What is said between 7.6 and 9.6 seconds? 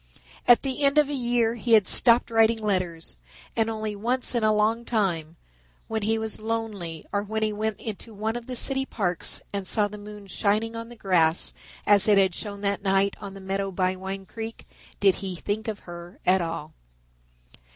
into one of the city parks